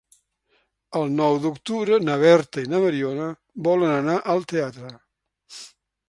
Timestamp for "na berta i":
2.05-2.71